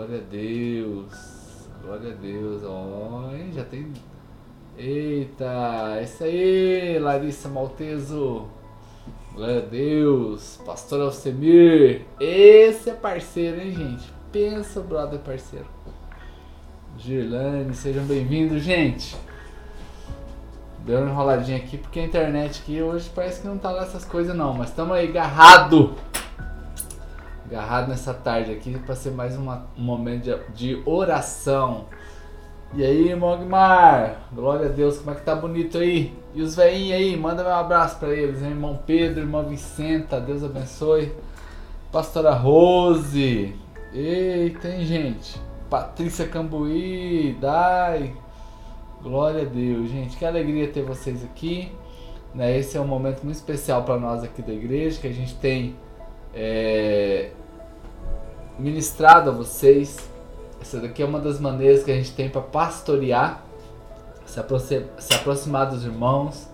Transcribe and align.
Glória 0.00 0.16
a 0.16 0.30
Deus. 0.30 1.68
Glória 1.82 2.12
a 2.12 2.14
Deus. 2.14 2.62
Ó, 2.64 3.28
oh, 3.28 3.52
já 3.52 3.62
tem. 3.64 3.92
Eita, 4.78 5.98
é 5.98 6.04
isso 6.04 6.24
aí, 6.24 6.98
Larissa 6.98 7.50
Malteso. 7.50 8.46
Glória 9.34 9.58
a 9.58 9.60
Deus. 9.60 10.58
Pastor 10.64 11.02
Alcemir. 11.02 12.06
Esse 12.18 12.88
é 12.88 12.94
parceiro, 12.94 13.60
hein, 13.60 13.72
gente? 13.72 14.10
Pensa, 14.32 14.80
brother 14.80 15.18
parceiro. 15.18 15.66
Girlane, 16.96 17.74
sejam 17.74 18.04
bem-vindos, 18.04 18.62
gente. 18.62 19.14
Deu 20.86 21.00
uma 21.00 21.10
enroladinha 21.10 21.58
aqui 21.58 21.76
porque 21.76 22.00
a 22.00 22.04
internet 22.04 22.62
aqui 22.62 22.80
hoje 22.80 23.10
parece 23.14 23.42
que 23.42 23.46
não 23.46 23.58
tá 23.58 23.70
lá 23.70 23.82
essas 23.82 24.06
coisas 24.06 24.34
não, 24.34 24.54
mas 24.54 24.70
estamos 24.70 24.96
aí 24.96 25.08
agarrado 25.08 25.94
agarrado 27.50 27.88
nessa 27.88 28.14
tarde 28.14 28.52
aqui 28.52 28.78
para 28.78 28.94
ser 28.94 29.10
mais 29.10 29.36
uma, 29.36 29.66
um 29.76 29.82
momento 29.82 30.22
de, 30.22 30.76
de, 30.76 30.82
oração. 30.86 31.86
E 32.72 32.84
aí, 32.84 33.12
Mogmar, 33.16 34.28
glória 34.32 34.66
a 34.66 34.68
Deus, 34.68 34.98
como 34.98 35.10
é 35.10 35.14
que 35.16 35.22
tá 35.22 35.34
bonito 35.34 35.76
aí? 35.76 36.16
E 36.32 36.40
os 36.40 36.54
veinhos 36.54 36.96
aí, 36.96 37.16
manda 37.16 37.42
um 37.42 37.52
abraço 37.52 37.98
para 37.98 38.10
eles, 38.10 38.40
hein? 38.40 38.50
irmão 38.50 38.78
Pedro, 38.86 39.22
irmão 39.22 39.42
Vicenta, 39.42 40.20
Deus 40.20 40.44
abençoe. 40.44 41.12
Pastora 41.90 42.32
Rose, 42.32 43.52
eita, 43.92 44.68
hein, 44.68 44.84
gente? 44.86 45.40
Patrícia 45.68 46.28
Cambuí, 46.28 47.36
Dai, 47.40 48.14
glória 49.02 49.42
a 49.42 49.44
Deus, 49.44 49.90
gente, 49.90 50.16
que 50.16 50.24
alegria 50.24 50.68
ter 50.68 50.84
vocês 50.84 51.24
aqui. 51.24 51.72
Né? 52.32 52.56
Esse 52.56 52.76
é 52.76 52.80
um 52.80 52.86
momento 52.86 53.24
muito 53.24 53.38
especial 53.38 53.82
para 53.82 53.98
nós 53.98 54.22
aqui 54.22 54.40
da 54.40 54.52
igreja, 54.52 55.00
que 55.00 55.08
a 55.08 55.12
gente 55.12 55.34
tem 55.34 55.74
é, 56.32 57.30
ministrado 58.60 59.30
a 59.30 59.32
vocês. 59.32 59.98
Essa 60.60 60.78
daqui 60.78 61.02
é 61.02 61.06
uma 61.06 61.18
das 61.18 61.40
maneiras 61.40 61.82
que 61.82 61.90
a 61.90 61.94
gente 61.94 62.12
tem 62.12 62.28
para 62.28 62.42
pastorear, 62.42 63.42
se, 64.26 64.40
se 64.98 65.14
aproximar 65.14 65.70
dos 65.70 65.84
irmãos, 65.84 66.46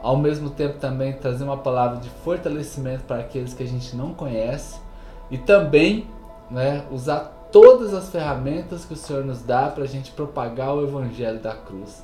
ao 0.00 0.16
mesmo 0.16 0.50
tempo 0.50 0.78
também 0.78 1.12
trazer 1.12 1.44
uma 1.44 1.58
palavra 1.58 2.00
de 2.00 2.08
fortalecimento 2.24 3.04
para 3.04 3.18
aqueles 3.18 3.54
que 3.54 3.62
a 3.62 3.68
gente 3.68 3.94
não 3.94 4.14
conhece 4.14 4.80
e 5.30 5.38
também 5.38 6.08
né, 6.50 6.84
usar 6.90 7.48
todas 7.52 7.94
as 7.94 8.08
ferramentas 8.08 8.84
que 8.84 8.94
o 8.94 8.96
Senhor 8.96 9.24
nos 9.24 9.42
dá 9.42 9.68
para 9.68 9.84
a 9.84 9.86
gente 9.86 10.10
propagar 10.10 10.74
o 10.74 10.82
Evangelho 10.82 11.38
da 11.38 11.52
cruz. 11.52 12.02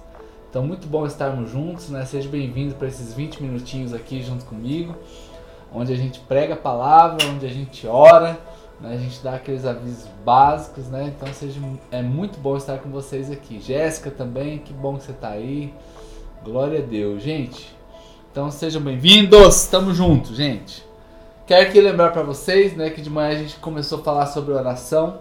Então, 0.49 0.63
muito 0.63 0.87
bom 0.87 1.05
estarmos 1.07 1.51
juntos, 1.51 1.91
né? 1.91 2.07
Seja 2.07 2.29
bem-vindo 2.29 2.75
para 2.75 2.89
esses 2.89 3.13
20 3.13 3.43
minutinhos 3.43 3.93
aqui 3.93 4.23
junto 4.23 4.47
comigo, 4.47 4.95
onde 5.73 5.93
a 5.93 5.97
gente 5.97 6.21
prega 6.21 6.55
a 6.55 6.57
palavra, 6.57 7.27
onde 7.27 7.45
a 7.45 7.51
gente 7.51 7.87
ora, 7.87 8.39
né? 8.81 8.95
A 8.95 8.97
gente 8.97 9.23
dá 9.23 9.35
aqueles 9.35 9.65
avisos 9.65 10.07
básicos, 10.25 10.89
né? 10.89 11.13
Então 11.15 11.33
seja, 11.33 11.61
é 11.91 12.03
muito 12.03 12.39
bom 12.39 12.57
estar 12.57 12.79
com 12.79 12.91
vocês 12.91 13.31
aqui. 13.31 13.61
Jéssica 13.61 14.11
também, 14.11 14.59
que 14.59 14.73
bom 14.73 14.97
que 14.97 15.05
você 15.05 15.13
está 15.13 15.31
aí. 15.31 15.75
Glória 16.45 16.79
a 16.79 16.83
Deus, 16.83 17.23
gente. 17.23 17.77
Então 18.31 18.51
sejam 18.51 18.81
bem-vindos, 18.81 19.63
estamos 19.63 19.97
juntos, 19.97 20.37
gente. 20.37 20.87
Quero 21.47 21.69
aqui 21.69 21.81
lembrar 21.81 22.11
para 22.11 22.23
vocês, 22.23 22.77
né, 22.77 22.91
que 22.91 23.01
de 23.01 23.09
manhã 23.09 23.31
a 23.31 23.39
gente 23.39 23.57
começou 23.57 24.01
a 24.01 24.03
falar 24.03 24.27
sobre 24.27 24.53
oração. 24.53 25.19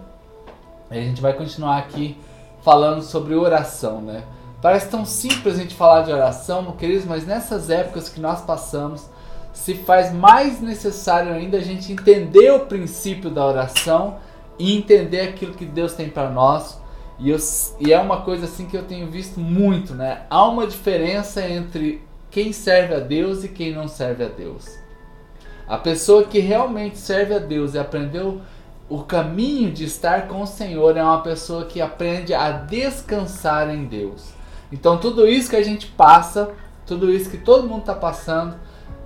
E 0.90 0.98
a 0.98 1.02
gente 1.02 1.20
vai 1.20 1.32
continuar 1.32 1.78
aqui 1.78 2.18
falando 2.62 3.02
sobre 3.02 3.34
oração, 3.34 4.00
né? 4.00 4.24
Parece 4.60 4.90
tão 4.90 5.04
simples 5.04 5.54
a 5.54 5.62
gente 5.62 5.74
falar 5.74 6.02
de 6.02 6.12
oração, 6.12 6.72
queridos, 6.72 7.04
mas 7.04 7.26
nessas 7.26 7.70
épocas 7.70 8.08
que 8.08 8.20
nós 8.20 8.40
passamos, 8.40 9.08
se 9.58 9.74
faz 9.74 10.12
mais 10.12 10.60
necessário 10.60 11.32
ainda 11.32 11.58
a 11.58 11.60
gente 11.60 11.92
entender 11.92 12.52
o 12.52 12.60
princípio 12.60 13.28
da 13.28 13.44
oração 13.44 14.18
e 14.56 14.76
entender 14.76 15.20
aquilo 15.20 15.52
que 15.52 15.66
Deus 15.66 15.94
tem 15.94 16.08
para 16.08 16.30
nós. 16.30 16.80
E, 17.18 17.28
eu, 17.28 17.36
e 17.80 17.92
é 17.92 17.98
uma 17.98 18.22
coisa 18.22 18.44
assim 18.44 18.66
que 18.66 18.76
eu 18.76 18.84
tenho 18.84 19.10
visto 19.10 19.40
muito, 19.40 19.94
né? 19.94 20.22
Há 20.30 20.46
uma 20.46 20.64
diferença 20.64 21.44
entre 21.46 22.00
quem 22.30 22.52
serve 22.52 22.94
a 22.94 23.00
Deus 23.00 23.42
e 23.42 23.48
quem 23.48 23.74
não 23.74 23.88
serve 23.88 24.24
a 24.24 24.28
Deus. 24.28 24.78
A 25.66 25.76
pessoa 25.76 26.22
que 26.22 26.38
realmente 26.38 26.96
serve 26.96 27.34
a 27.34 27.40
Deus 27.40 27.74
e 27.74 27.80
aprendeu 27.80 28.40
o 28.88 29.02
caminho 29.02 29.72
de 29.72 29.84
estar 29.84 30.28
com 30.28 30.40
o 30.40 30.46
Senhor 30.46 30.96
é 30.96 31.02
uma 31.02 31.20
pessoa 31.20 31.64
que 31.64 31.80
aprende 31.80 32.32
a 32.32 32.52
descansar 32.52 33.74
em 33.74 33.86
Deus. 33.86 34.32
Então 34.70 34.98
tudo 34.98 35.26
isso 35.26 35.50
que 35.50 35.56
a 35.56 35.64
gente 35.64 35.88
passa, 35.88 36.52
tudo 36.86 37.10
isso 37.10 37.28
que 37.28 37.38
todo 37.38 37.68
mundo 37.68 37.80
está 37.80 37.94
passando, 37.94 38.56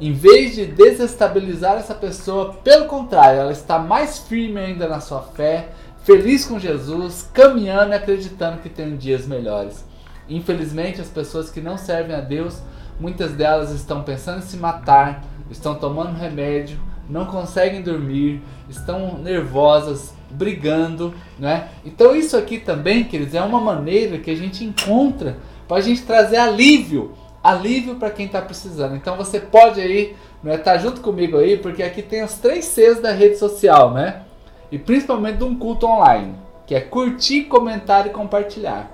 em 0.02 0.12
vez 0.12 0.56
de 0.56 0.66
desestabilizar 0.66 1.76
essa 1.76 1.94
pessoa, 1.94 2.54
pelo 2.54 2.86
contrário, 2.86 3.38
ela 3.38 3.52
está 3.52 3.78
mais 3.78 4.18
firme 4.18 4.58
ainda 4.58 4.88
na 4.88 4.98
sua 4.98 5.22
fé, 5.22 5.68
feliz 6.02 6.44
com 6.44 6.58
Jesus, 6.58 7.30
caminhando 7.32 7.92
e 7.92 7.94
acreditando 7.94 8.58
que 8.58 8.68
tem 8.68 8.96
dias 8.96 9.28
melhores. 9.28 9.84
Infelizmente, 10.28 11.00
as 11.00 11.06
pessoas 11.06 11.50
que 11.50 11.60
não 11.60 11.78
servem 11.78 12.16
a 12.16 12.20
Deus, 12.20 12.60
muitas 12.98 13.30
delas 13.30 13.70
estão 13.70 14.02
pensando 14.02 14.38
em 14.38 14.42
se 14.42 14.56
matar, 14.56 15.22
estão 15.48 15.76
tomando 15.76 16.18
remédio, 16.18 16.80
não 17.08 17.26
conseguem 17.26 17.80
dormir, 17.80 18.42
estão 18.68 19.18
nervosas, 19.18 20.12
brigando, 20.28 21.14
né? 21.38 21.68
Então 21.84 22.16
isso 22.16 22.36
aqui 22.36 22.58
também, 22.58 23.04
queridos, 23.04 23.36
é 23.36 23.40
uma 23.40 23.60
maneira 23.60 24.18
que 24.18 24.32
a 24.32 24.36
gente 24.36 24.64
encontra 24.64 25.36
para 25.68 25.76
a 25.76 25.80
gente 25.80 26.02
trazer 26.02 26.38
alívio 26.38 27.12
alívio 27.42 27.96
para 27.96 28.10
quem 28.10 28.26
está 28.26 28.40
precisando. 28.40 28.94
Então 28.94 29.16
você 29.16 29.40
pode 29.40 29.80
aí, 29.80 30.16
né, 30.42 30.56
tá 30.58 30.76
junto 30.78 31.00
comigo 31.00 31.38
aí, 31.38 31.56
porque 31.56 31.82
aqui 31.82 32.02
tem 32.02 32.22
os 32.22 32.34
três 32.34 32.64
Cs 32.66 33.00
da 33.00 33.12
rede 33.12 33.36
social, 33.36 33.92
né? 33.92 34.22
E 34.70 34.78
principalmente 34.78 35.38
de 35.38 35.44
um 35.44 35.56
culto 35.56 35.86
online, 35.86 36.34
que 36.66 36.74
é 36.74 36.80
curtir, 36.80 37.44
comentar 37.44 38.06
e 38.06 38.10
compartilhar. 38.10 38.90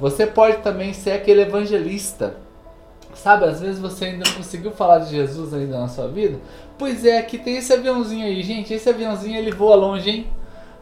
Você 0.00 0.26
pode 0.26 0.58
também 0.58 0.92
ser 0.92 1.12
aquele 1.12 1.42
evangelista. 1.42 2.36
Sabe, 3.14 3.44
às 3.44 3.60
vezes 3.60 3.78
você 3.78 4.06
ainda 4.06 4.24
não 4.28 4.36
conseguiu 4.36 4.70
falar 4.70 5.00
de 5.00 5.10
Jesus 5.10 5.52
ainda 5.52 5.78
na 5.78 5.88
sua 5.88 6.08
vida. 6.08 6.38
Pois 6.78 7.04
é, 7.04 7.18
aqui 7.18 7.36
tem 7.36 7.58
esse 7.58 7.72
aviãozinho 7.72 8.24
aí, 8.24 8.42
gente. 8.42 8.72
Esse 8.72 8.88
aviãozinho 8.88 9.36
ele 9.36 9.50
voa 9.50 9.74
longe, 9.76 10.08
hein? 10.08 10.26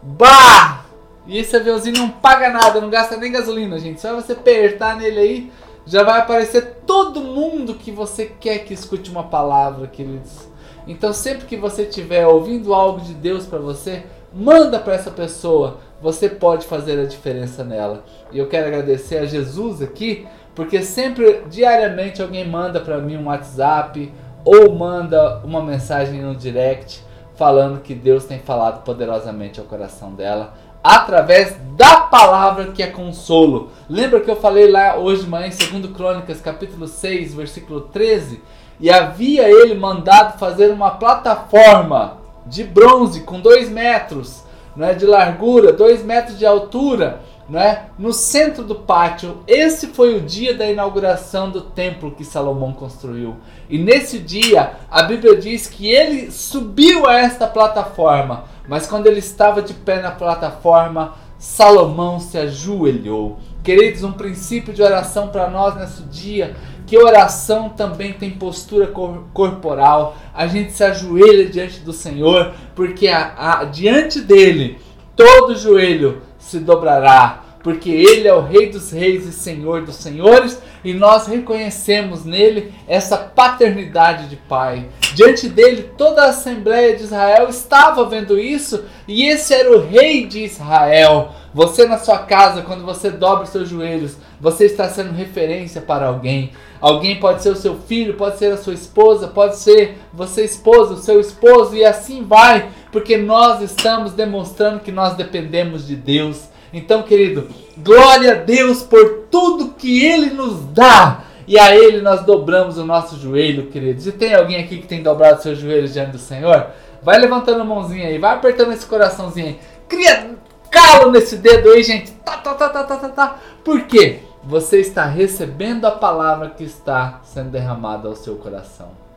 Bah! 0.03 0.85
E 1.27 1.37
esse 1.37 1.57
aviãozinho 1.57 1.99
não 1.99 2.09
paga 2.09 2.49
nada, 2.51 2.81
não 2.81 2.89
gasta 2.89 3.17
nem 3.17 3.33
gasolina, 3.33 3.79
gente. 3.79 4.01
Só 4.01 4.15
você 4.15 4.33
apertar 4.33 4.97
nele 4.97 5.19
aí, 5.19 5.53
já 5.89 6.03
vai 6.03 6.21
aparecer 6.21 6.83
todo 6.87 7.23
mundo 7.23 7.73
que 7.73 7.91
você 7.91 8.27
quer 8.27 8.59
que 8.59 8.75
escute 8.75 9.11
uma 9.11 9.25
palavra, 9.25 9.87
queridos. 9.87 10.47
Então, 10.87 11.15
sempre 11.15 11.47
que 11.47 11.57
você 11.57 11.83
estiver 11.83 12.27
ouvindo 12.27 12.75
algo 12.75 13.01
de 13.01 13.15
Deus 13.15 13.47
para 13.47 13.59
você, 13.59 14.05
manda 14.33 14.79
para 14.79 14.95
essa 14.95 15.11
pessoa. 15.11 15.79
Você 16.03 16.29
pode 16.29 16.67
fazer 16.67 17.01
a 17.01 17.07
diferença 17.07 17.65
nela. 17.65 18.05
E 18.31 18.39
eu 18.39 18.49
quero 18.49 18.67
agradecer 18.67 19.17
a 19.17 19.25
Jesus 19.25 19.81
aqui, 19.81 20.29
porque 20.55 20.83
sempre, 20.83 21.45
diariamente, 21.49 22.21
alguém 22.21 22.47
manda 22.47 22.81
para 22.81 22.99
mim 22.99 23.17
um 23.17 23.29
WhatsApp 23.29 24.13
ou 24.45 24.75
manda 24.75 25.39
uma 25.39 25.63
mensagem 25.63 26.21
no 26.21 26.35
direct 26.35 27.03
falando 27.35 27.81
que 27.81 27.95
Deus 27.95 28.25
tem 28.25 28.41
falado 28.41 28.83
poderosamente 28.83 29.61
ao 29.61 29.67
coração 29.67 30.13
dela 30.13 30.53
através 30.83 31.57
da 31.77 32.01
palavra 32.01 32.73
que 32.73 32.83
é 32.83 32.87
consolo. 32.89 33.71
Lembra 33.89 34.21
que 34.21 34.31
eu 34.31 34.37
falei 34.37 34.71
lá 34.71 34.97
hoje 34.97 35.23
de 35.23 35.29
manhã 35.29 35.47
em 35.49 35.81
2 35.81 35.95
Crônicas, 35.95 36.41
capítulo 36.41 36.87
6, 36.87 37.35
versículo 37.35 37.83
13? 37.83 38.43
E 38.81 38.91
havia 38.91 39.49
ele 39.49 39.75
mandado 39.75 40.39
fazer 40.39 40.71
uma 40.71 40.91
plataforma 40.93 42.19
de 42.47 42.65
bronze 42.65 43.21
com 43.23 43.41
2 43.41 43.69
metros 43.69 44.43
né, 44.75 44.95
de 44.95 45.05
largura, 45.05 45.73
2 45.73 46.05
metros 46.05 46.39
de 46.39 46.47
altura, 46.47 47.21
né, 47.49 47.87
no 47.99 48.13
centro 48.13 48.63
do 48.63 48.75
pátio. 48.75 49.39
Esse 49.47 49.89
foi 49.89 50.17
o 50.17 50.21
dia 50.21 50.55
da 50.55 50.67
inauguração 50.67 51.51
do 51.51 51.63
templo 51.63 52.11
que 52.11 52.25
Salomão 52.25 52.73
construiu. 52.73 53.37
E 53.69 53.79
nesse 53.79 54.19
dia, 54.19 54.73
a 54.91 55.03
Bíblia 55.03 55.37
diz 55.37 55.67
que 55.67 55.89
ele 55.89 56.31
subiu 56.31 57.07
a 57.07 57.19
esta 57.19 57.47
plataforma 57.47 58.45
mas 58.69 58.87
quando 58.87 59.07
ele 59.07 59.19
estava 59.19 59.63
de 59.63 59.73
pé 59.73 60.03
na 60.03 60.11
plataforma, 60.11 61.15
Salomão 61.39 62.21
se 62.21 62.37
ajoelhou. 62.37 63.39
Queridos, 63.65 64.05
um 64.05 64.13
princípio 64.13 64.75
de 64.75 64.83
oração 64.83 65.29
para 65.29 65.49
nós 65.49 65.75
nesse 65.75 66.03
dia, 66.03 66.55
que 66.87 66.99
oração 66.99 67.71
também 67.71 68.13
tem 68.13 68.31
postura 68.31 68.87
cor 68.89 69.25
corporal. 69.33 70.17
A 70.35 70.47
gente 70.47 70.73
se 70.73 70.85
ajoelha 70.85 71.49
diante 71.49 71.81
do 71.81 71.95
Senhor, 71.95 72.53
porque 72.75 73.09
a, 73.09 73.61
a, 73.61 73.65
diante 73.65 74.21
dele 74.21 74.79
todo 75.17 75.57
joelho 75.57 76.21
se 76.49 76.59
dobrará 76.59 77.45
porque 77.63 77.91
Ele 77.91 78.29
é 78.29 78.33
o 78.33 78.41
Rei 78.41 78.71
dos 78.71 78.91
Reis 78.93 79.27
e 79.27 79.33
Senhor 79.33 79.83
dos 79.83 79.97
Senhores, 79.97 80.59
e 80.85 80.95
nós 80.95 81.27
reconhecemos 81.27 82.25
nele 82.25 82.73
essa 82.87 83.17
paternidade 83.17 84.29
de 84.29 84.37
Pai. 84.37 84.89
Diante 85.15 85.49
dele, 85.49 85.91
toda 85.97 86.23
a 86.23 86.29
Assembleia 86.31 86.97
de 86.97 87.03
Israel 87.03 87.49
estava 87.49 88.05
vendo 88.07 88.39
isso, 88.39 88.85
e 89.07 89.27
esse 89.27 89.53
era 89.53 89.77
o 89.77 89.87
Rei 89.87 90.27
de 90.27 90.45
Israel. 90.45 91.31
Você 91.53 91.87
na 91.87 91.99
sua 91.99 92.19
casa, 92.19 92.63
quando 92.63 92.85
você 92.85 93.11
dobra 93.11 93.45
os 93.45 93.51
seus 93.51 93.69
joelhos, 93.69 94.17
você 94.41 94.67
está 94.67 94.89
sendo 94.89 95.13
referência 95.13 95.81
para 95.81 96.07
alguém. 96.07 96.53
Alguém 96.81 97.19
pode 97.19 97.43
ser 97.43 97.51
o 97.51 97.57
seu 97.57 97.75
filho, 97.75 98.15
pode 98.15 98.39
ser 98.39 98.53
a 98.53 98.57
sua 98.57 98.75
esposa, 98.75 99.27
pode 99.27 99.57
ser 99.57 99.99
você 100.13 100.45
esposa, 100.45 100.95
o 100.95 100.99
seu 100.99 101.19
esposo, 101.19 101.75
e 101.75 101.85
assim 101.85 102.23
vai 102.23 102.69
porque 102.91 103.17
nós 103.17 103.63
estamos 103.63 104.13
demonstrando 104.13 104.81
que 104.81 104.93
nós 104.93 105.15
dependemos 105.15 105.87
de 105.87 105.97
Deus. 105.97 106.49
Então, 106.73 107.03
querido, 107.03 107.49
glória 107.79 108.33
a 108.33 108.35
Deus 108.37 108.83
por 108.83 109.27
tudo 109.31 109.75
que 109.77 110.05
Ele 110.05 110.31
nos 110.31 110.65
dá. 110.67 111.25
E 111.47 111.59
a 111.59 111.75
Ele 111.75 112.03
nós 112.03 112.23
dobramos 112.25 112.77
o 112.77 112.85
nosso 112.85 113.19
joelho, 113.19 113.67
queridos. 113.67 114.07
E 114.07 114.13
tem 114.13 114.35
alguém 114.35 114.63
aqui 114.63 114.79
que 114.79 114.87
tem 114.87 115.03
dobrado 115.03 115.43
seus 115.43 115.59
joelhos 115.59 115.95
diante 115.95 116.13
do 116.13 116.19
Senhor? 116.19 116.67
Vai 117.03 117.19
levantando 117.19 117.63
a 117.63 117.65
mãozinha 117.65 118.09
aí, 118.09 118.19
vai 118.19 118.35
apertando 118.35 118.73
esse 118.73 118.85
coraçãozinho 118.85 119.47
aí. 119.47 119.59
Cria 119.89 120.37
calo 120.71 121.11
nesse 121.11 121.37
dedo 121.37 121.71
aí, 121.71 121.83
gente. 121.83 122.11
Tá, 122.13 122.37
tá, 122.37 122.55
tá, 122.55 122.69
tá, 122.69 122.85
tá, 122.85 122.97
tá, 122.97 123.09
tá. 123.09 123.39
Por 123.65 123.83
quê? 123.83 124.21
Você 124.45 124.81
está 124.81 125.05
recebendo 125.05 125.87
a 125.87 125.91
palavra 125.91 126.51
que 126.51 126.65
está 126.65 127.21
sendo 127.25 127.51
derramada 127.51 128.09
ao 128.09 128.15
seu 128.15 128.37
coração. 128.37 129.08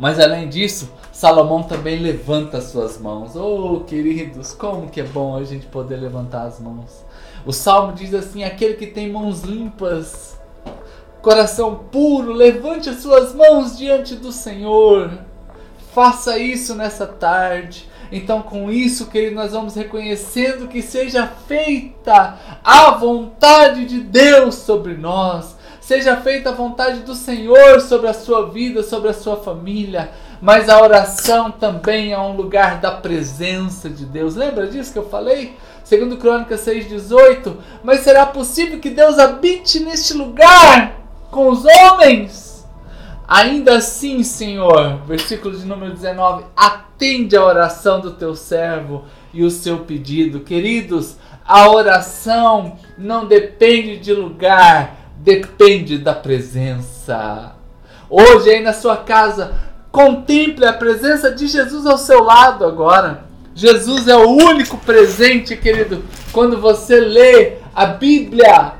Mas 0.00 0.18
além 0.18 0.48
disso, 0.48 0.90
Salomão 1.12 1.62
também 1.62 1.98
levanta 1.98 2.58
suas 2.62 2.98
mãos. 2.98 3.36
Oh, 3.36 3.80
queridos, 3.80 4.54
como 4.54 4.88
que 4.88 5.02
é 5.02 5.04
bom 5.04 5.36
a 5.36 5.44
gente 5.44 5.66
poder 5.66 5.96
levantar 5.96 6.46
as 6.46 6.58
mãos. 6.58 7.04
O 7.44 7.52
salmo 7.52 7.92
diz 7.92 8.14
assim: 8.14 8.42
aquele 8.42 8.74
que 8.74 8.86
tem 8.86 9.12
mãos 9.12 9.42
limpas, 9.42 10.40
coração 11.20 11.84
puro, 11.92 12.32
levante 12.32 12.88
as 12.88 13.02
suas 13.02 13.34
mãos 13.34 13.76
diante 13.76 14.14
do 14.14 14.32
Senhor. 14.32 15.10
Faça 15.92 16.38
isso 16.38 16.74
nessa 16.74 17.06
tarde. 17.06 17.86
Então, 18.10 18.40
com 18.40 18.70
isso, 18.70 19.08
querido, 19.08 19.36
nós 19.36 19.52
vamos 19.52 19.74
reconhecendo 19.74 20.66
que 20.66 20.80
seja 20.80 21.26
feita 21.46 22.38
a 22.64 22.92
vontade 22.92 23.84
de 23.84 24.00
Deus 24.00 24.54
sobre 24.54 24.94
nós. 24.94 25.59
Seja 25.80 26.16
feita 26.18 26.50
a 26.50 26.54
vontade 26.54 27.00
do 27.00 27.14
Senhor 27.14 27.80
sobre 27.80 28.08
a 28.08 28.14
sua 28.14 28.50
vida, 28.50 28.82
sobre 28.82 29.08
a 29.08 29.14
sua 29.14 29.36
família. 29.36 30.10
Mas 30.40 30.68
a 30.68 30.80
oração 30.80 31.50
também 31.50 32.12
é 32.12 32.18
um 32.18 32.36
lugar 32.36 32.80
da 32.80 32.90
presença 32.90 33.88
de 33.88 34.04
Deus. 34.04 34.36
Lembra 34.36 34.66
disso 34.66 34.92
que 34.92 34.98
eu 34.98 35.08
falei? 35.08 35.56
Segundo 35.82 36.16
Crônicas 36.16 36.60
6,18. 36.60 37.56
Mas 37.82 38.00
será 38.00 38.26
possível 38.26 38.78
que 38.78 38.90
Deus 38.90 39.18
habite 39.18 39.80
neste 39.80 40.14
lugar 40.14 41.00
com 41.30 41.48
os 41.48 41.64
homens? 41.64 42.50
Ainda 43.26 43.76
assim, 43.76 44.24
Senhor, 44.24 45.02
versículo 45.06 45.56
de 45.56 45.64
número 45.64 45.94
19, 45.94 46.44
atende 46.56 47.36
a 47.36 47.44
oração 47.44 48.00
do 48.00 48.10
teu 48.10 48.34
servo 48.34 49.04
e 49.32 49.44
o 49.44 49.50
seu 49.50 49.78
pedido. 49.78 50.40
Queridos, 50.40 51.16
a 51.46 51.70
oração 51.70 52.76
não 52.98 53.26
depende 53.26 53.98
de 53.98 54.12
lugar, 54.12 54.96
depende 55.22 55.98
da 55.98 56.14
presença. 56.14 57.52
Hoje 58.08 58.50
aí 58.50 58.62
na 58.62 58.72
sua 58.72 58.96
casa, 58.96 59.54
contemple 59.92 60.64
a 60.66 60.72
presença 60.72 61.30
de 61.30 61.46
Jesus 61.46 61.86
ao 61.86 61.98
seu 61.98 62.22
lado 62.22 62.64
agora. 62.64 63.24
Jesus 63.54 64.08
é 64.08 64.16
o 64.16 64.28
único 64.28 64.78
presente, 64.78 65.56
querido. 65.56 66.02
Quando 66.32 66.58
você 66.58 66.98
lê 66.98 67.58
a 67.74 67.86
Bíblia, 67.86 68.74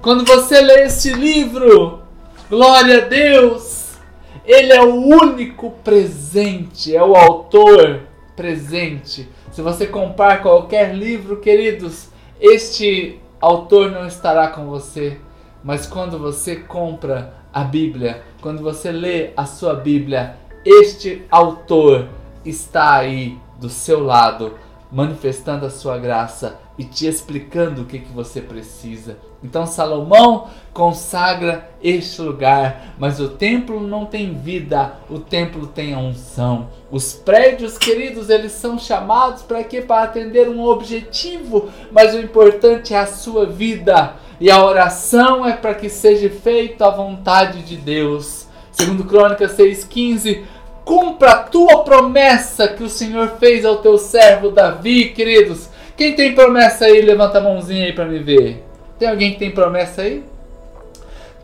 quando 0.00 0.24
você 0.24 0.60
lê 0.60 0.84
esse 0.84 1.12
livro, 1.12 2.00
glória 2.48 2.98
a 2.98 3.08
Deus. 3.08 3.86
Ele 4.44 4.72
é 4.72 4.80
o 4.80 4.94
único 4.94 5.72
presente, 5.84 6.94
é 6.94 7.02
o 7.02 7.16
autor 7.16 8.02
presente. 8.36 9.28
Se 9.50 9.60
você 9.60 9.86
comprar 9.86 10.40
qualquer 10.40 10.94
livro, 10.94 11.38
queridos, 11.38 12.08
este 12.40 13.20
autor 13.40 13.90
não 13.90 14.06
estará 14.06 14.48
com 14.48 14.66
você. 14.66 15.18
Mas 15.66 15.84
quando 15.84 16.16
você 16.16 16.54
compra 16.54 17.34
a 17.52 17.64
Bíblia, 17.64 18.22
quando 18.40 18.62
você 18.62 18.92
lê 18.92 19.32
a 19.36 19.44
sua 19.46 19.74
Bíblia, 19.74 20.36
este 20.64 21.24
autor 21.28 22.06
está 22.44 22.94
aí 22.94 23.36
do 23.58 23.68
seu 23.68 24.04
lado, 24.04 24.54
manifestando 24.96 25.66
a 25.66 25.70
sua 25.70 25.98
graça 25.98 26.58
e 26.78 26.82
te 26.82 27.06
explicando 27.06 27.82
o 27.82 27.84
que, 27.84 27.98
que 27.98 28.10
você 28.10 28.40
precisa. 28.40 29.18
Então 29.44 29.66
Salomão 29.66 30.48
consagra 30.72 31.70
este 31.82 32.22
lugar, 32.22 32.94
mas 32.98 33.20
o 33.20 33.28
templo 33.28 33.78
não 33.86 34.06
tem 34.06 34.32
vida, 34.32 34.94
o 35.10 35.18
templo 35.18 35.66
tem 35.66 35.92
a 35.92 35.98
unção. 35.98 36.70
Os 36.90 37.12
prédios, 37.12 37.76
queridos, 37.76 38.30
eles 38.30 38.52
são 38.52 38.78
chamados 38.78 39.42
para 39.42 39.62
quê? 39.62 39.82
Para 39.82 40.04
atender 40.04 40.48
um 40.48 40.64
objetivo, 40.64 41.68
mas 41.92 42.14
o 42.14 42.18
importante 42.18 42.94
é 42.94 42.98
a 42.98 43.06
sua 43.06 43.44
vida. 43.44 44.14
E 44.40 44.50
a 44.50 44.64
oração 44.64 45.44
é 45.44 45.52
para 45.52 45.74
que 45.74 45.90
seja 45.90 46.30
feita 46.30 46.86
a 46.86 46.90
vontade 46.90 47.62
de 47.64 47.76
Deus. 47.76 48.46
Segundo 48.72 49.04
Crônicas 49.04 49.56
6,15, 49.58 50.44
cumpra 50.86 51.32
a 51.32 51.38
tua 51.38 51.82
promessa 51.82 52.68
que 52.68 52.84
o 52.84 52.88
Senhor 52.88 53.32
fez 53.40 53.64
ao 53.64 53.78
teu 53.78 53.98
servo 53.98 54.52
Davi, 54.52 55.06
queridos. 55.06 55.68
Quem 55.96 56.14
tem 56.14 56.32
promessa 56.32 56.84
aí, 56.84 57.02
levanta 57.02 57.38
a 57.38 57.40
mãozinha 57.40 57.86
aí 57.86 57.92
para 57.92 58.04
me 58.04 58.20
ver. 58.20 58.64
Tem 58.96 59.08
alguém 59.08 59.32
que 59.32 59.38
tem 59.40 59.50
promessa 59.50 60.02
aí? 60.02 60.24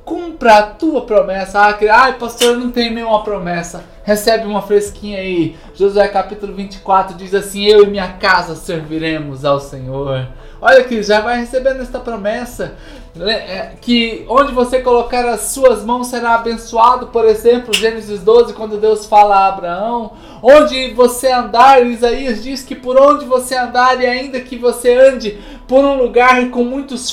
Cumpra 0.04 0.58
a 0.58 0.62
tua 0.62 1.04
promessa. 1.04 1.58
Ah, 1.58 1.76
ai, 1.90 2.18
pastor, 2.18 2.50
eu 2.50 2.60
não 2.60 2.70
tenho 2.70 2.94
nenhuma 2.94 3.24
promessa. 3.24 3.84
Recebe 4.04 4.46
uma 4.46 4.62
fresquinha 4.62 5.18
aí. 5.18 5.56
Josué 5.74 6.06
capítulo 6.06 6.54
24 6.54 7.16
diz 7.16 7.34
assim: 7.34 7.64
Eu 7.64 7.84
e 7.84 7.90
minha 7.90 8.12
casa 8.14 8.54
serviremos 8.54 9.44
ao 9.44 9.58
Senhor. 9.58 10.28
Olha 10.60 10.84
que 10.84 11.02
já 11.02 11.20
vai 11.20 11.40
recebendo 11.40 11.82
esta 11.82 11.98
promessa. 11.98 12.74
É, 13.20 13.72
que 13.78 14.24
onde 14.26 14.54
você 14.54 14.80
colocar 14.80 15.26
as 15.26 15.42
suas 15.52 15.84
mãos 15.84 16.06
será 16.06 16.34
abençoado, 16.34 17.08
por 17.08 17.26
exemplo, 17.26 17.74
Gênesis 17.74 18.22
12, 18.22 18.54
quando 18.54 18.80
Deus 18.80 19.04
fala 19.04 19.36
a 19.36 19.48
Abraão, 19.48 20.12
onde 20.42 20.94
você 20.94 21.30
andar, 21.30 21.84
Isaías 21.84 22.42
diz 22.42 22.62
que 22.62 22.74
por 22.74 22.98
onde 22.98 23.26
você 23.26 23.54
andar, 23.54 24.00
e 24.00 24.06
ainda 24.06 24.40
que 24.40 24.56
você 24.56 24.94
ande 24.94 25.38
por 25.68 25.84
um 25.84 25.98
lugar 25.98 26.48
com 26.48 26.64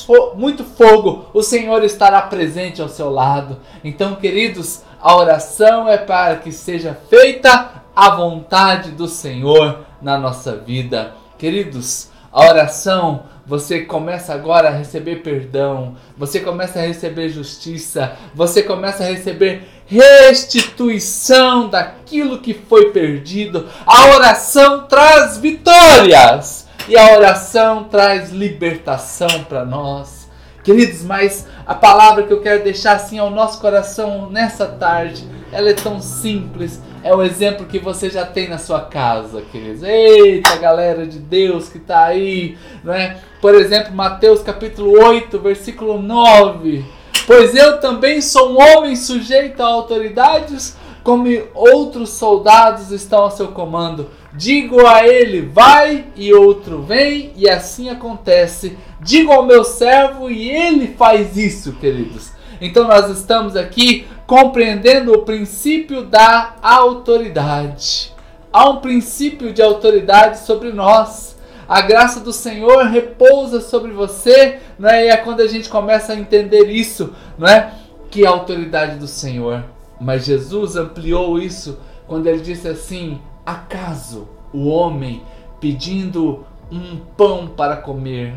fo 0.05 0.35
muito 0.35 0.63
fogo, 0.63 1.25
o 1.33 1.43
Senhor 1.43 1.83
estará 1.83 2.21
presente 2.21 2.81
ao 2.81 2.87
seu 2.87 3.09
lado. 3.09 3.57
Então, 3.83 4.15
queridos, 4.15 4.83
a 5.01 5.17
oração 5.17 5.85
é 5.89 5.97
para 5.97 6.37
que 6.37 6.53
seja 6.53 6.97
feita 7.09 7.83
a 7.93 8.15
vontade 8.15 8.91
do 8.91 9.07
Senhor 9.07 9.79
na 10.01 10.17
nossa 10.17 10.55
vida. 10.55 11.13
Queridos, 11.37 12.09
a 12.31 12.47
oração 12.47 13.23
você 13.49 13.81
começa 13.81 14.31
agora 14.31 14.67
a 14.69 14.71
receber 14.71 15.23
perdão, 15.23 15.95
você 16.15 16.39
começa 16.39 16.77
a 16.77 16.83
receber 16.83 17.29
justiça, 17.29 18.11
você 18.31 18.61
começa 18.61 19.03
a 19.03 19.07
receber 19.07 19.67
restituição 19.87 21.67
daquilo 21.67 22.37
que 22.37 22.53
foi 22.53 22.91
perdido. 22.91 23.67
A 23.87 24.13
oração 24.13 24.85
traz 24.85 25.39
vitórias 25.39 26.67
e 26.87 26.95
a 26.95 27.15
oração 27.15 27.85
traz 27.85 28.29
libertação 28.29 29.43
para 29.45 29.65
nós. 29.65 30.29
Queridos, 30.63 31.01
mas 31.01 31.47
a 31.65 31.73
palavra 31.73 32.27
que 32.27 32.33
eu 32.33 32.41
quero 32.41 32.63
deixar 32.63 32.97
assim 32.97 33.17
ao 33.17 33.31
nosso 33.31 33.59
coração 33.59 34.29
nessa 34.29 34.67
tarde, 34.67 35.27
ela 35.51 35.69
é 35.69 35.73
tão 35.73 36.01
simples, 36.01 36.81
é 37.03 37.13
o 37.13 37.23
exemplo 37.23 37.65
que 37.65 37.79
você 37.79 38.09
já 38.09 38.25
tem 38.25 38.47
na 38.49 38.57
sua 38.57 38.81
casa, 38.81 39.41
queridos. 39.41 39.83
Eita, 39.83 40.55
galera 40.57 41.05
de 41.05 41.19
Deus 41.19 41.69
que 41.69 41.77
está 41.77 42.05
aí, 42.05 42.57
não 42.83 42.93
é? 42.93 43.17
Por 43.41 43.55
exemplo, 43.55 43.93
Mateus 43.93 44.41
capítulo 44.41 44.91
8, 45.03 45.39
versículo 45.39 46.01
9. 46.01 46.83
Pois 47.25 47.55
eu 47.55 47.79
também 47.79 48.21
sou 48.21 48.53
um 48.53 48.61
homem 48.61 48.95
sujeito 48.95 49.61
a 49.61 49.67
autoridades, 49.67 50.75
como 51.03 51.25
outros 51.53 52.09
soldados 52.09 52.91
estão 52.91 53.23
ao 53.23 53.31
seu 53.31 53.49
comando. 53.49 54.09
Digo 54.33 54.85
a 54.85 55.07
ele, 55.07 55.41
vai, 55.41 56.05
e 56.15 56.33
outro 56.33 56.81
vem, 56.81 57.31
e 57.35 57.49
assim 57.49 57.89
acontece. 57.89 58.77
Digo 59.01 59.31
ao 59.31 59.45
meu 59.45 59.63
servo, 59.63 60.29
e 60.29 60.49
ele 60.49 60.95
faz 60.97 61.37
isso, 61.37 61.73
queridos. 61.73 62.31
Então 62.61 62.87
nós 62.87 63.09
estamos 63.09 63.55
aqui 63.55 64.05
compreendendo 64.29 65.11
o 65.11 65.23
princípio 65.23 66.03
da 66.03 66.53
autoridade. 66.61 68.13
Há 68.53 68.69
um 68.69 68.75
princípio 68.75 69.51
de 69.51 69.59
autoridade 69.59 70.37
sobre 70.41 70.71
nós. 70.71 71.35
A 71.67 71.81
graça 71.81 72.19
do 72.19 72.31
Senhor 72.31 72.85
repousa 72.85 73.59
sobre 73.59 73.91
você, 73.91 74.59
não 74.77 74.87
é? 74.87 75.05
E 75.05 75.09
é 75.09 75.17
quando 75.17 75.41
a 75.41 75.47
gente 75.47 75.67
começa 75.67 76.13
a 76.13 76.15
entender 76.15 76.69
isso, 76.69 77.15
não 77.39 77.47
é? 77.47 77.73
Que 78.11 78.23
é 78.23 78.27
a 78.27 78.29
autoridade 78.29 78.99
do 78.99 79.07
Senhor. 79.07 79.65
Mas 79.99 80.25
Jesus 80.25 80.75
ampliou 80.75 81.39
isso 81.39 81.79
quando 82.07 82.27
ele 82.27 82.41
disse 82.41 82.67
assim: 82.67 83.19
Acaso 83.43 84.29
o 84.53 84.67
homem 84.67 85.23
pedindo 85.59 86.45
um 86.71 86.97
pão 87.17 87.47
para 87.47 87.77
comer? 87.77 88.35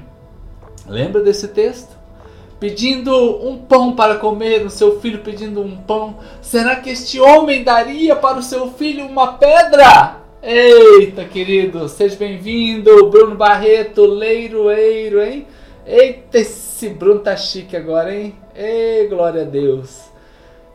Lembra 0.87 1.22
desse 1.22 1.49
texto? 1.49 2.01
Pedindo 2.62 3.12
um 3.45 3.59
pão 3.59 3.97
para 3.97 4.19
comer, 4.19 4.64
o 4.64 4.71
seu 4.71 5.00
filho 5.00 5.19
pedindo 5.19 5.61
um 5.61 5.76
pão. 5.78 6.19
Será 6.40 6.76
que 6.76 6.90
este 6.90 7.19
homem 7.19 7.64
daria 7.64 8.14
para 8.14 8.38
o 8.38 8.42
seu 8.42 8.71
filho 8.71 9.04
uma 9.04 9.33
pedra? 9.33 10.21
Eita, 10.40 11.25
querido, 11.25 11.88
seja 11.88 12.14
bem-vindo, 12.14 13.11
Bruno 13.11 13.35
Barreto, 13.35 14.07
leiroeiro, 14.07 15.21
hein? 15.21 15.45
Eita, 15.85 16.38
esse 16.38 16.88
Bruno 16.90 17.19
tá 17.19 17.35
chique 17.35 17.76
agora, 17.76 18.14
hein? 18.14 18.37
Ei, 18.54 19.09
glória 19.09 19.42
a 19.42 19.45
Deus. 19.45 20.04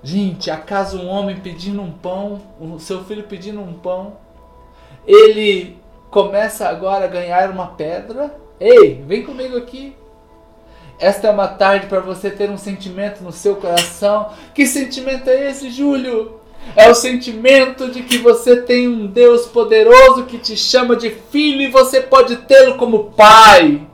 Gente, 0.03 0.51
acaso 0.51 0.99
um 0.99 1.07
homem 1.07 1.37
pedindo 1.37 1.81
um 1.81 1.93
pão, 1.93 2.41
o 2.59 2.77
seu 2.79 3.05
filho 3.05 3.23
pedindo 3.23 3.61
um 3.61 3.71
pão, 3.71 4.17
ele 5.07 5.77
começa 6.11 6.67
agora 6.67 7.05
a 7.05 7.07
ganhar 7.07 7.49
uma 7.49 7.67
pedra. 7.67 8.35
Ei, 8.59 9.01
vem 9.07 9.23
comigo 9.23 9.55
aqui. 9.55 9.95
Esta 10.99 11.27
é 11.27 11.31
uma 11.31 11.47
tarde 11.47 11.85
para 11.87 11.99
você 11.99 12.29
ter 12.29 12.49
um 12.49 12.57
sentimento 12.57 13.23
no 13.23 13.31
seu 13.31 13.55
coração. 13.55 14.29
Que 14.53 14.65
sentimento 14.65 15.29
é 15.29 15.49
esse, 15.49 15.69
Júlio? 15.69 16.39
É 16.75 16.89
o 16.89 16.95
sentimento 16.95 17.89
de 17.89 18.01
que 18.01 18.17
você 18.17 18.57
tem 18.57 18.87
um 18.87 19.05
Deus 19.07 19.45
poderoso 19.45 20.25
que 20.25 20.37
te 20.37 20.57
chama 20.57 20.95
de 20.95 21.11
filho 21.31 21.61
e 21.61 21.71
você 21.71 22.01
pode 22.01 22.37
tê-lo 22.37 22.75
como 22.75 23.11
pai. 23.11 23.87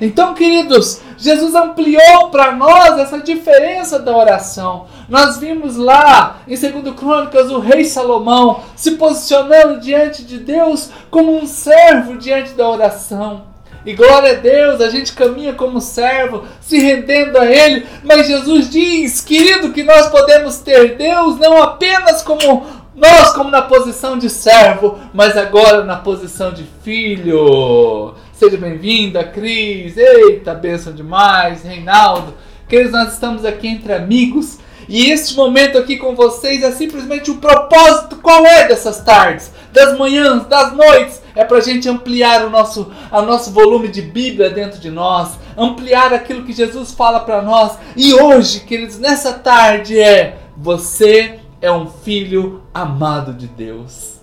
Então, 0.00 0.34
queridos, 0.34 1.00
Jesus 1.16 1.54
ampliou 1.54 2.28
para 2.30 2.52
nós 2.52 2.98
essa 2.98 3.18
diferença 3.18 3.98
da 3.98 4.14
oração. 4.14 4.86
Nós 5.08 5.38
vimos 5.38 5.76
lá 5.76 6.40
em 6.46 6.58
2 6.58 6.94
Crônicas 6.94 7.50
o 7.50 7.60
rei 7.60 7.84
Salomão 7.84 8.62
se 8.74 8.92
posicionando 8.92 9.80
diante 9.80 10.24
de 10.24 10.38
Deus 10.38 10.90
como 11.10 11.34
um 11.34 11.46
servo 11.46 12.18
diante 12.18 12.52
da 12.52 12.68
oração. 12.68 13.55
E 13.86 13.94
glória 13.94 14.32
a 14.32 14.34
Deus, 14.34 14.80
a 14.80 14.90
gente 14.90 15.12
caminha 15.12 15.52
como 15.52 15.80
servo, 15.80 16.42
se 16.60 16.76
rendendo 16.76 17.38
a 17.38 17.46
Ele. 17.46 17.86
Mas 18.02 18.26
Jesus 18.26 18.68
diz, 18.68 19.20
querido, 19.20 19.72
que 19.72 19.84
nós 19.84 20.08
podemos 20.08 20.58
ter 20.58 20.96
Deus 20.96 21.38
não 21.38 21.62
apenas 21.62 22.20
como 22.20 22.66
nós, 22.96 23.32
como 23.32 23.48
na 23.48 23.62
posição 23.62 24.18
de 24.18 24.28
servo, 24.28 24.98
mas 25.14 25.36
agora 25.36 25.84
na 25.84 25.96
posição 25.96 26.52
de 26.52 26.64
filho. 26.82 28.14
Seja 28.32 28.56
bem-vinda, 28.56 29.22
Cris. 29.22 29.96
Eita, 29.96 30.52
bênção 30.52 30.92
demais, 30.92 31.62
Reinaldo. 31.62 32.34
Queridos, 32.68 32.92
nós 32.92 33.12
estamos 33.12 33.44
aqui 33.44 33.68
entre 33.68 33.92
amigos. 33.92 34.58
E 34.88 35.10
este 35.10 35.34
momento 35.34 35.78
aqui 35.78 35.96
com 35.96 36.14
vocês 36.14 36.62
é 36.62 36.70
simplesmente 36.70 37.30
o 37.30 37.36
propósito 37.36 38.16
qual 38.16 38.46
é 38.46 38.68
dessas 38.68 39.00
tardes, 39.02 39.50
das 39.72 39.98
manhãs, 39.98 40.46
das 40.46 40.72
noites 40.72 41.20
é 41.36 41.44
para 41.44 41.58
a 41.58 41.60
gente 41.60 41.86
ampliar 41.86 42.46
o 42.46 42.50
nosso, 42.50 42.90
o 43.12 43.22
nosso 43.22 43.50
volume 43.50 43.88
de 43.88 44.00
Bíblia 44.00 44.48
dentro 44.48 44.80
de 44.80 44.90
nós, 44.90 45.38
ampliar 45.56 46.14
aquilo 46.14 46.44
que 46.44 46.52
Jesus 46.52 46.92
fala 46.92 47.20
para 47.20 47.42
nós. 47.42 47.76
E 47.94 48.14
hoje, 48.14 48.60
queridos, 48.60 48.98
nessa 48.98 49.34
tarde 49.34 50.00
é: 50.00 50.38
você 50.56 51.38
é 51.60 51.70
um 51.70 51.86
filho 51.86 52.62
amado 52.72 53.34
de 53.34 53.46
Deus. 53.46 54.16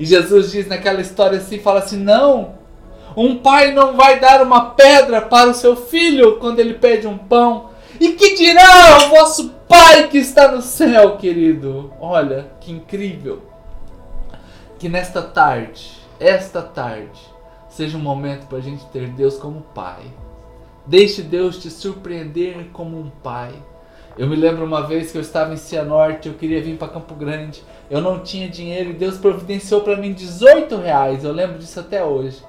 E 0.00 0.06
Jesus 0.06 0.50
diz 0.50 0.66
naquela 0.66 1.02
história 1.02 1.38
assim: 1.38 1.58
fala 1.58 1.80
assim, 1.80 1.98
não. 1.98 2.54
Um 3.14 3.36
pai 3.36 3.72
não 3.72 3.94
vai 3.94 4.18
dar 4.18 4.42
uma 4.42 4.70
pedra 4.70 5.20
para 5.20 5.50
o 5.50 5.54
seu 5.54 5.76
filho 5.76 6.38
quando 6.38 6.58
ele 6.58 6.74
pede 6.74 7.06
um 7.06 7.18
pão. 7.18 7.70
E 8.00 8.12
que 8.12 8.34
dirá 8.34 9.06
o 9.06 9.08
vosso 9.10 9.54
Pai 9.68 10.08
que 10.08 10.18
está 10.18 10.52
no 10.52 10.62
céu, 10.62 11.16
querido? 11.16 11.92
Olha, 12.00 12.50
que 12.60 12.70
incrível. 12.70 13.42
Que 14.78 14.88
nesta 14.88 15.22
tarde 15.22 16.04
esta 16.20 16.62
tarde 16.62 17.20
seja 17.68 17.98
um 17.98 18.00
momento 18.00 18.46
para 18.46 18.58
a 18.58 18.60
gente 18.60 18.84
ter 18.86 19.08
Deus 19.08 19.36
como 19.36 19.62
Pai. 19.74 20.04
Deixe 20.86 21.22
Deus 21.22 21.58
te 21.58 21.70
surpreender 21.70 22.68
como 22.72 22.98
um 22.98 23.10
Pai. 23.10 23.52
Eu 24.16 24.28
me 24.28 24.36
lembro 24.36 24.64
uma 24.64 24.86
vez 24.86 25.10
que 25.10 25.18
eu 25.18 25.22
estava 25.22 25.52
em 25.52 25.56
Cianorte, 25.56 26.28
eu 26.28 26.34
queria 26.34 26.62
vir 26.62 26.78
para 26.78 26.88
Campo 26.88 27.14
Grande, 27.14 27.64
eu 27.90 28.00
não 28.00 28.20
tinha 28.20 28.48
dinheiro 28.48 28.90
e 28.90 28.94
Deus 28.94 29.18
providenciou 29.18 29.80
para 29.80 29.96
mim 29.96 30.12
18 30.12 30.76
reais. 30.76 31.24
Eu 31.24 31.32
lembro 31.32 31.58
disso 31.58 31.80
até 31.80 32.04
hoje. 32.04 32.42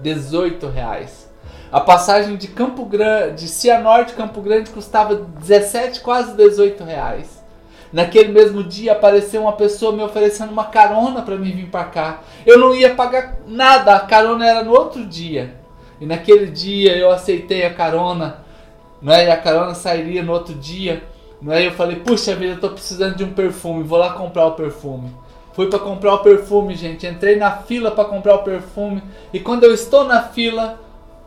18 0.00 0.68
reais. 0.68 1.27
A 1.70 1.80
passagem 1.80 2.36
de 2.36 2.48
Campo 2.48 2.84
Grande, 2.84 3.42
de 3.42 3.48
Cianorte 3.48 4.14
Campo 4.14 4.40
Grande 4.40 4.70
custava 4.70 5.14
17, 5.14 6.00
quase 6.00 6.34
18 6.34 6.82
reais. 6.82 7.38
Naquele 7.92 8.32
mesmo 8.32 8.62
dia 8.62 8.92
apareceu 8.92 9.42
uma 9.42 9.52
pessoa 9.52 9.92
me 9.92 10.02
oferecendo 10.02 10.50
uma 10.52 10.64
carona 10.64 11.22
para 11.22 11.36
mim 11.36 11.52
vir 11.52 11.68
para 11.68 11.84
cá. 11.84 12.20
Eu 12.44 12.58
não 12.58 12.74
ia 12.74 12.94
pagar 12.94 13.38
nada, 13.46 13.94
a 13.94 14.00
carona 14.00 14.46
era 14.46 14.62
no 14.62 14.72
outro 14.72 15.04
dia. 15.06 15.54
E 16.00 16.06
naquele 16.06 16.46
dia 16.46 16.96
eu 16.96 17.10
aceitei 17.10 17.64
a 17.64 17.72
carona, 17.72 18.38
não 19.00 19.12
é? 19.12 19.26
E 19.26 19.30
a 19.30 19.36
carona 19.36 19.74
sairia 19.74 20.22
no 20.22 20.32
outro 20.32 20.54
dia, 20.54 21.02
não 21.40 21.52
é? 21.52 21.62
E 21.62 21.66
eu 21.66 21.72
falei: 21.72 21.96
"Puxa 21.96 22.34
vida, 22.34 22.52
eu 22.54 22.60
tô 22.60 22.70
precisando 22.70 23.16
de 23.16 23.24
um 23.24 23.32
perfume, 23.32 23.82
vou 23.82 23.98
lá 23.98 24.12
comprar 24.12 24.46
o 24.46 24.52
perfume". 24.52 25.14
Fui 25.54 25.66
para 25.66 25.78
comprar 25.80 26.14
o 26.14 26.18
perfume, 26.18 26.76
gente. 26.76 27.06
Entrei 27.06 27.36
na 27.36 27.50
fila 27.50 27.90
para 27.90 28.04
comprar 28.04 28.36
o 28.36 28.44
perfume 28.44 29.02
e 29.32 29.40
quando 29.40 29.64
eu 29.64 29.74
estou 29.74 30.04
na 30.04 30.22
fila, 30.22 30.78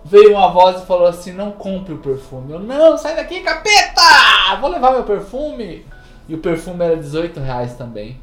veio 0.03 0.31
uma 0.31 0.49
voz 0.49 0.81
e 0.81 0.85
falou 0.85 1.07
assim: 1.07 1.31
"Não 1.31 1.51
compre 1.51 1.93
o 1.93 1.99
perfume". 1.99 2.53
Eu: 2.53 2.59
"Não, 2.59 2.97
sai 2.97 3.15
daqui, 3.15 3.41
capeta! 3.41 4.01
Vou 4.59 4.69
levar 4.69 4.91
meu 4.91 5.03
perfume". 5.03 5.85
E 6.27 6.35
o 6.35 6.39
perfume 6.39 6.85
era 6.85 6.95
18 6.95 7.39
reais 7.39 7.75
também. 7.75 8.19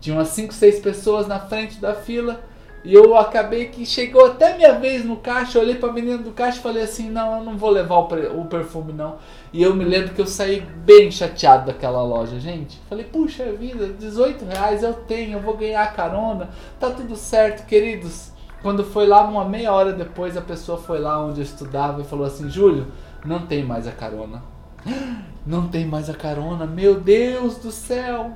Tinha 0.00 0.14
umas 0.14 0.28
5, 0.28 0.52
6 0.52 0.80
pessoas 0.80 1.26
na 1.26 1.40
frente 1.40 1.80
da 1.80 1.94
fila. 1.94 2.40
E 2.84 2.94
eu 2.94 3.16
acabei 3.16 3.66
que 3.66 3.84
chegou 3.84 4.26
até 4.26 4.56
minha 4.56 4.74
vez 4.78 5.04
no 5.04 5.16
caixa. 5.16 5.58
Olhei 5.58 5.74
pra 5.74 5.92
menina 5.92 6.18
do 6.18 6.30
caixa 6.30 6.58
e 6.58 6.62
falei 6.62 6.84
assim: 6.84 7.10
Não, 7.10 7.38
eu 7.38 7.44
não 7.44 7.56
vou 7.56 7.70
levar 7.70 7.96
o, 7.96 8.44
perfume 8.44 8.92
não. 8.92 9.16
E 9.52 9.60
eu 9.60 9.74
me 9.74 9.84
lembro 9.84 10.14
que 10.14 10.20
eu 10.20 10.26
saí 10.26 10.60
bem 10.60 11.10
chateado 11.10 11.66
daquela 11.66 12.00
loja, 12.02 12.38
gente. 12.38 12.78
Falei: 12.88 13.04
Puxa 13.04 13.52
vida, 13.52 13.88
18 13.88 14.44
reais 14.44 14.84
eu 14.84 14.94
tenho, 14.94 15.38
eu 15.38 15.40
vou 15.40 15.56
ganhar 15.56 15.92
carona. 15.94 16.50
Tá 16.78 16.90
tudo 16.90 17.16
certo, 17.16 17.66
queridos. 17.66 18.35
Quando 18.62 18.84
foi 18.84 19.06
lá, 19.06 19.22
uma 19.22 19.44
meia 19.44 19.72
hora 19.72 19.92
depois, 19.92 20.36
a 20.36 20.40
pessoa 20.40 20.78
foi 20.78 20.98
lá 20.98 21.24
onde 21.24 21.40
eu 21.40 21.44
estudava 21.44 22.00
e 22.00 22.04
falou 22.04 22.26
assim: 22.26 22.50
Júlio, 22.50 22.86
não 23.24 23.46
tem 23.46 23.64
mais 23.64 23.86
a 23.86 23.92
carona. 23.92 24.42
Não 25.46 25.68
tem 25.68 25.86
mais 25.86 26.10
a 26.10 26.14
carona, 26.14 26.66
meu 26.66 26.98
Deus 26.98 27.58
do 27.58 27.70
céu. 27.70 28.32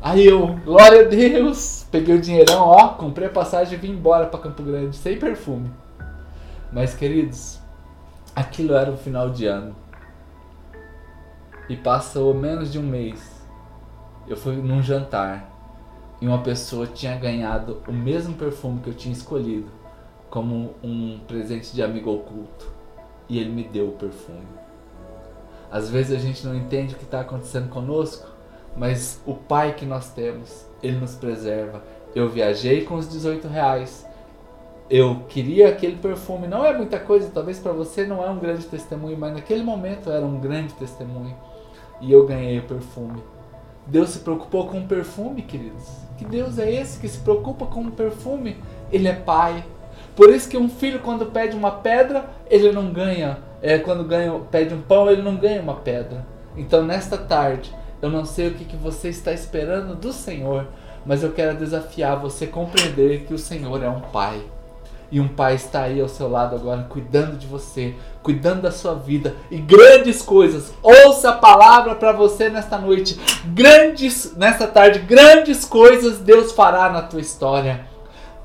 Aí 0.00 0.24
eu, 0.24 0.58
glória 0.64 1.02
a 1.02 1.08
Deus, 1.08 1.86
peguei 1.90 2.14
o 2.14 2.20
dinheirão, 2.20 2.62
ó, 2.62 2.88
comprei 2.94 3.28
a 3.28 3.30
passagem 3.30 3.74
e 3.74 3.76
vim 3.76 3.90
embora 3.90 4.26
para 4.26 4.40
Campo 4.40 4.62
Grande, 4.62 4.96
sem 4.96 5.18
perfume. 5.18 5.70
Mas 6.72 6.94
queridos, 6.94 7.60
aquilo 8.34 8.72
era 8.72 8.90
o 8.90 8.96
final 8.96 9.28
de 9.28 9.44
ano. 9.44 9.76
E 11.68 11.76
passou 11.76 12.32
menos 12.32 12.72
de 12.72 12.78
um 12.78 12.82
mês. 12.82 13.46
Eu 14.26 14.38
fui 14.38 14.56
num 14.56 14.82
jantar 14.82 15.49
e 16.20 16.26
uma 16.26 16.42
pessoa 16.42 16.86
tinha 16.86 17.16
ganhado 17.16 17.82
o 17.88 17.92
mesmo 17.92 18.34
perfume 18.34 18.80
que 18.80 18.90
eu 18.90 18.94
tinha 18.94 19.12
escolhido 19.12 19.70
como 20.28 20.74
um 20.82 21.18
presente 21.26 21.74
de 21.74 21.82
amigo 21.82 22.10
oculto. 22.12 22.70
E 23.28 23.38
ele 23.38 23.50
me 23.50 23.64
deu 23.64 23.88
o 23.88 23.92
perfume. 23.92 24.46
Às 25.70 25.88
vezes 25.88 26.16
a 26.16 26.20
gente 26.20 26.44
não 26.46 26.54
entende 26.54 26.94
o 26.94 26.98
que 26.98 27.04
está 27.04 27.20
acontecendo 27.20 27.68
conosco, 27.68 28.26
mas 28.76 29.20
o 29.24 29.34
Pai 29.34 29.74
que 29.74 29.86
nós 29.86 30.10
temos, 30.10 30.66
Ele 30.82 30.98
nos 30.98 31.14
preserva. 31.14 31.82
Eu 32.14 32.28
viajei 32.28 32.84
com 32.84 32.96
os 32.96 33.08
18 33.08 33.46
reais. 33.46 34.06
Eu 34.88 35.22
queria 35.28 35.68
aquele 35.68 35.96
perfume. 35.96 36.48
Não 36.48 36.64
é 36.64 36.76
muita 36.76 36.98
coisa, 36.98 37.30
talvez 37.32 37.60
para 37.60 37.72
você 37.72 38.04
não 38.04 38.24
é 38.24 38.28
um 38.28 38.38
grande 38.38 38.66
testemunho, 38.66 39.16
mas 39.16 39.32
naquele 39.32 39.62
momento 39.62 40.10
era 40.10 40.24
um 40.24 40.40
grande 40.40 40.74
testemunho. 40.74 41.36
E 42.00 42.10
eu 42.10 42.26
ganhei 42.26 42.58
o 42.58 42.64
perfume. 42.64 43.22
Deus 43.90 44.10
se 44.10 44.20
preocupou 44.20 44.68
com 44.68 44.78
o 44.78 44.86
perfume, 44.86 45.42
queridos. 45.42 45.84
Que 46.16 46.24
Deus 46.24 46.58
é 46.58 46.70
esse 46.70 46.98
que 46.98 47.08
se 47.08 47.18
preocupa 47.18 47.66
com 47.66 47.82
o 47.82 47.90
perfume? 47.90 48.56
Ele 48.92 49.08
é 49.08 49.14
Pai. 49.14 49.64
Por 50.16 50.30
isso 50.30 50.48
que 50.48 50.56
um 50.56 50.68
filho 50.68 51.00
quando 51.00 51.26
pede 51.26 51.56
uma 51.56 51.70
pedra, 51.70 52.30
ele 52.48 52.72
não 52.72 52.92
ganha 52.92 53.38
é, 53.62 53.78
quando 53.78 54.04
ganha, 54.04 54.32
pede 54.50 54.74
um 54.74 54.80
pão, 54.80 55.10
ele 55.10 55.22
não 55.22 55.36
ganha 55.36 55.60
uma 55.60 55.74
pedra. 55.74 56.24
Então, 56.56 56.82
nesta 56.82 57.16
tarde, 57.18 57.74
eu 58.00 58.08
não 58.08 58.24
sei 58.24 58.48
o 58.48 58.54
que, 58.54 58.64
que 58.64 58.76
você 58.76 59.08
está 59.08 59.32
esperando 59.32 59.94
do 59.94 60.12
Senhor, 60.12 60.66
mas 61.04 61.22
eu 61.22 61.32
quero 61.32 61.58
desafiar 61.58 62.18
você 62.18 62.46
a 62.46 62.48
compreender 62.48 63.24
que 63.24 63.34
o 63.34 63.38
Senhor 63.38 63.82
é 63.82 63.88
um 63.88 64.00
Pai. 64.00 64.42
E 65.12 65.18
um 65.20 65.26
pai 65.26 65.56
está 65.56 65.82
aí 65.82 66.00
ao 66.00 66.08
seu 66.08 66.30
lado 66.30 66.54
agora, 66.54 66.86
cuidando 66.88 67.36
de 67.36 67.46
você, 67.46 67.94
cuidando 68.22 68.62
da 68.62 68.70
sua 68.70 68.94
vida 68.94 69.34
e 69.50 69.58
grandes 69.58 70.22
coisas. 70.22 70.72
Ouça 70.82 71.30
a 71.30 71.36
palavra 71.36 71.96
para 71.96 72.12
você 72.12 72.48
nesta 72.48 72.78
noite. 72.78 73.18
Grandes, 73.46 74.36
nesta 74.36 74.66
tarde, 74.68 75.00
grandes 75.00 75.64
coisas 75.64 76.18
Deus 76.18 76.52
fará 76.52 76.90
na 76.90 77.02
tua 77.02 77.20
história. 77.20 77.88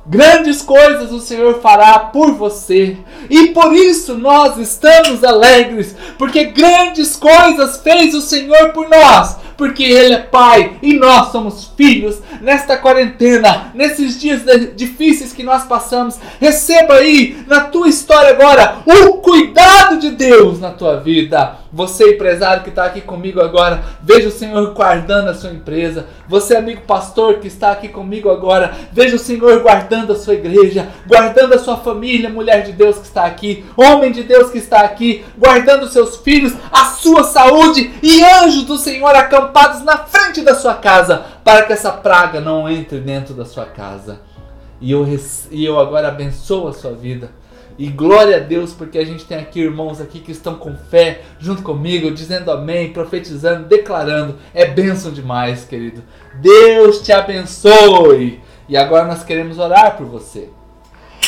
Grandes 0.07 0.61
coisas 0.61 1.11
o 1.11 1.19
Senhor 1.19 1.61
fará 1.61 1.97
por 1.99 2.33
você. 2.33 2.97
E 3.29 3.47
por 3.47 3.73
isso 3.73 4.15
nós 4.15 4.57
estamos 4.57 5.23
alegres, 5.23 5.95
porque 6.17 6.45
grandes 6.45 7.15
coisas 7.15 7.77
fez 7.77 8.13
o 8.13 8.21
Senhor 8.21 8.71
por 8.71 8.87
nós 8.89 9.44
porque 9.57 9.83
Ele 9.83 10.13
é 10.13 10.19
Pai 10.19 10.77
e 10.81 10.93
nós 10.93 11.31
somos 11.31 11.71
filhos. 11.75 12.21
Nesta 12.41 12.77
quarentena, 12.77 13.71
nesses 13.73 14.19
dias 14.19 14.41
difíceis 14.75 15.33
que 15.33 15.43
nós 15.43 15.63
passamos, 15.63 16.19
receba 16.39 16.95
aí 16.95 17.43
na 17.47 17.61
tua 17.61 17.87
história 17.87 18.31
agora 18.31 18.77
o 18.85 19.13
cuidado 19.17 19.99
de 19.99 20.11
Deus 20.11 20.59
na 20.59 20.71
tua 20.71 20.99
vida. 20.99 21.64
Você, 21.75 22.13
empresário 22.13 22.63
que 22.63 22.69
está 22.69 22.85
aqui 22.85 23.01
comigo 23.01 23.41
agora, 23.41 23.83
veja 24.01 24.29
o 24.29 24.31
Senhor 24.31 24.73
guardando 24.73 25.27
a 25.27 25.33
sua 25.33 25.51
empresa. 25.51 26.05
Você, 26.25 26.55
amigo 26.55 26.83
pastor 26.87 27.39
que 27.39 27.47
está 27.47 27.69
aqui 27.69 27.89
comigo 27.89 28.29
agora, 28.29 28.71
veja 28.93 29.17
o 29.17 29.19
Senhor 29.19 29.59
guardando 29.61 30.13
a 30.13 30.15
sua 30.15 30.35
igreja, 30.35 30.87
guardando 31.05 31.53
a 31.53 31.59
sua 31.59 31.75
família, 31.75 32.29
mulher 32.29 32.63
de 32.63 32.71
Deus 32.71 32.99
que 32.99 33.03
está 33.03 33.25
aqui, 33.25 33.65
homem 33.75 34.13
de 34.13 34.23
Deus 34.23 34.51
que 34.51 34.57
está 34.57 34.85
aqui, 34.85 35.25
guardando 35.37 35.89
seus 35.89 36.15
filhos, 36.15 36.53
a 36.71 36.85
sua 36.85 37.25
saúde 37.25 37.91
e 38.01 38.23
anjos 38.23 38.63
do 38.63 38.77
Senhor 38.77 39.13
acampados 39.13 39.81
na 39.81 39.97
frente 39.97 40.43
da 40.43 40.55
sua 40.55 40.75
casa, 40.75 41.25
para 41.43 41.63
que 41.63 41.73
essa 41.73 41.91
praga 41.91 42.39
não 42.39 42.69
entre 42.69 42.99
dentro 43.01 43.33
da 43.33 43.43
sua 43.43 43.65
casa. 43.65 44.21
E 44.79 44.93
eu, 44.93 45.05
e 45.51 45.65
eu 45.65 45.77
agora 45.77 46.07
abençoo 46.07 46.69
a 46.69 46.73
sua 46.73 46.93
vida. 46.93 47.31
E 47.77 47.87
glória 47.89 48.37
a 48.37 48.39
Deus, 48.39 48.73
porque 48.73 48.97
a 48.97 49.05
gente 49.05 49.25
tem 49.25 49.37
aqui 49.37 49.59
irmãos 49.59 49.99
aqui 49.99 50.19
que 50.19 50.31
estão 50.31 50.55
com 50.55 50.75
fé, 50.77 51.21
junto 51.39 51.61
comigo, 51.61 52.09
dizendo 52.09 52.49
amém, 52.49 52.93
profetizando, 52.93 53.67
declarando. 53.67 54.37
É 54.53 54.65
bênção 54.65 55.11
demais, 55.11 55.65
querido. 55.65 56.01
Deus 56.35 57.01
te 57.01 57.11
abençoe. 57.11 58.41
E 58.69 58.77
agora 58.77 59.05
nós 59.05 59.23
queremos 59.23 59.59
orar 59.59 59.97
por 59.97 60.05
você, 60.05 60.49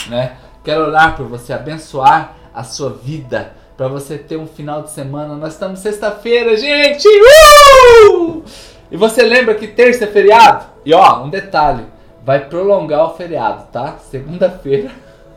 né? 0.08 0.38
Quero 0.64 0.88
orar 0.88 1.16
por 1.18 1.28
você, 1.28 1.52
abençoar 1.54 2.36
a 2.54 2.64
sua 2.64 2.90
vida, 2.90 3.54
para 3.76 3.88
você 3.88 4.18
ter 4.18 4.38
um 4.38 4.48
final 4.48 4.82
de 4.84 4.92
semana. 4.92 5.36
Nós 5.36 5.54
estamos 5.54 5.80
sexta-feira, 5.80 6.56
gente. 6.58 7.08
Uh! 7.08 8.44
E 8.90 8.96
você 8.96 9.22
lembra 9.22 9.54
que 9.54 9.68
terça 9.68 10.06
é 10.06 10.08
feriado? 10.08 10.66
E 10.86 10.94
ó, 10.94 11.24
um 11.24 11.30
detalhe, 11.30 11.86
vai 12.24 12.46
prolongar 12.46 13.06
o 13.06 13.16
feriado, 13.16 13.68
tá? 13.72 13.98
Segunda-feira. 13.98 14.92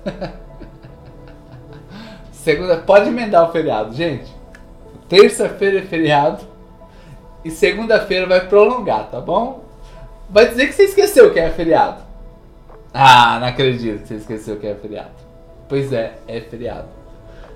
Segunda, 2.42 2.78
pode 2.78 3.08
emendar 3.08 3.46
o 3.46 3.52
feriado, 3.52 3.92
gente. 3.92 4.34
Terça-feira 5.10 5.80
é 5.80 5.82
feriado 5.82 6.42
e 7.44 7.50
segunda-feira 7.50 8.26
vai 8.26 8.48
prolongar, 8.48 9.10
tá 9.10 9.20
bom? 9.20 9.62
Vai 10.30 10.48
dizer 10.48 10.68
que 10.68 10.72
você 10.72 10.84
esqueceu 10.84 11.32
que 11.34 11.38
é 11.38 11.50
feriado. 11.50 12.02
Ah, 12.94 13.38
não 13.38 13.46
acredito 13.46 14.00
que 14.00 14.08
você 14.08 14.14
esqueceu 14.14 14.56
que 14.56 14.66
é 14.66 14.74
feriado. 14.74 15.10
Pois 15.68 15.92
é, 15.92 16.14
é 16.26 16.40
feriado. 16.40 16.88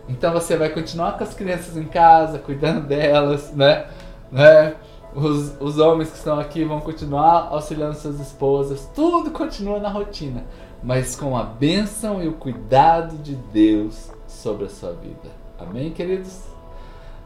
Então 0.06 0.34
você 0.34 0.54
vai 0.54 0.68
continuar 0.68 1.16
com 1.16 1.24
as 1.24 1.32
crianças 1.32 1.78
em 1.78 1.84
casa, 1.84 2.38
cuidando 2.38 2.86
delas, 2.86 3.52
né? 3.54 3.86
né? 4.30 4.74
Os, 5.14 5.58
os 5.60 5.78
homens 5.78 6.10
que 6.10 6.18
estão 6.18 6.38
aqui 6.38 6.62
vão 6.62 6.80
continuar 6.80 7.48
auxiliando 7.50 7.94
suas 7.94 8.20
esposas. 8.20 8.86
Tudo 8.94 9.30
continua 9.30 9.78
na 9.80 9.88
rotina, 9.88 10.44
mas 10.82 11.16
com 11.16 11.34
a 11.34 11.42
bênção 11.42 12.22
e 12.22 12.28
o 12.28 12.34
cuidado 12.34 13.16
de 13.16 13.34
Deus 13.34 14.12
sobre 14.34 14.66
a 14.66 14.68
sua 14.68 14.92
vida. 14.92 15.30
Amém, 15.58 15.90
queridos? 15.90 16.42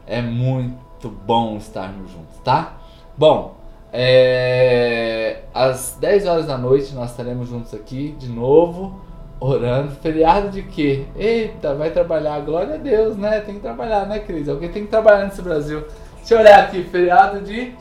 É 0.07 0.21
muito 0.21 1.09
bom 1.09 1.57
estarmos 1.57 2.11
juntos, 2.11 2.37
tá? 2.43 2.77
Bom, 3.17 3.55
é... 3.91 5.43
às 5.53 5.97
10 5.99 6.25
horas 6.25 6.45
da 6.45 6.57
noite 6.57 6.93
nós 6.93 7.11
estaremos 7.11 7.49
juntos 7.49 7.73
aqui 7.73 8.15
de 8.17 8.29
novo, 8.29 8.99
orando. 9.39 9.91
Feriado 9.95 10.49
de 10.49 10.63
quê? 10.63 11.05
Eita, 11.15 11.75
vai 11.75 11.91
trabalhar, 11.91 12.39
glória 12.41 12.75
a 12.75 12.77
Deus, 12.77 13.17
né? 13.17 13.39
Tem 13.41 13.55
que 13.55 13.61
trabalhar, 13.61 14.05
né, 14.05 14.19
Cris? 14.19 14.47
Alguém 14.47 14.71
tem 14.71 14.83
que 14.85 14.89
trabalhar 14.89 15.25
nesse 15.25 15.41
Brasil. 15.41 15.83
Deixa 16.17 16.35
eu 16.35 16.39
olhar 16.39 16.63
aqui, 16.63 16.83
feriado 16.83 17.41
de 17.41 17.73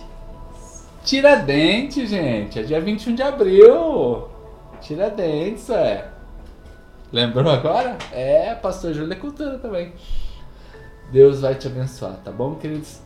Tiradentes, 1.05 2.11
gente. 2.11 2.59
É 2.59 2.63
dia 2.63 2.81
21 2.81 3.15
de 3.15 3.23
abril. 3.23 4.29
Tiradentes, 4.81 5.71
é. 5.71 6.18
Lembrou 7.11 7.51
agora? 7.51 7.97
É, 8.13 8.55
pastor 8.55 8.93
Júlio 8.93 9.15
é 9.15 9.17
cultura 9.17 9.59
também. 9.59 9.95
Deus 11.11 11.41
vai 11.41 11.55
te 11.55 11.67
abençoar, 11.67 12.19
tá 12.23 12.31
bom, 12.31 12.57
queridos? 12.57 13.01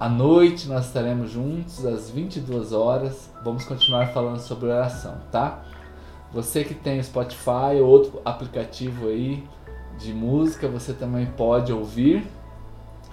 À 0.00 0.08
noite 0.08 0.68
nós 0.68 0.86
estaremos 0.86 1.30
juntos 1.30 1.86
às 1.86 2.10
22 2.10 2.72
horas. 2.72 3.30
Vamos 3.44 3.64
continuar 3.64 4.08
falando 4.08 4.40
sobre 4.40 4.68
oração, 4.68 5.18
tá? 5.30 5.62
Você 6.32 6.64
que 6.64 6.74
tem 6.74 7.00
Spotify 7.00 7.80
ou 7.80 7.86
outro 7.86 8.20
aplicativo 8.24 9.06
aí 9.06 9.44
de 9.98 10.12
música, 10.12 10.66
você 10.66 10.92
também 10.92 11.26
pode 11.26 11.72
ouvir. 11.72 12.26